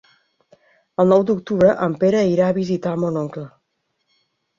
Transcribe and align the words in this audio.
El 1.03 1.11
nou 1.11 1.25
d'octubre 1.29 1.73
en 1.87 1.97
Pere 2.03 2.21
irà 2.31 2.47
a 2.53 2.57
visitar 2.57 2.95
mon 3.03 3.21
oncle. 3.21 3.45